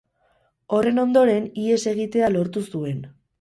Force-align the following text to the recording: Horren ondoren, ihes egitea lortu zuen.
Horren 0.77 1.01
ondoren, 1.01 1.45
ihes 1.65 1.79
egitea 1.93 2.31
lortu 2.37 2.65
zuen. 2.73 3.07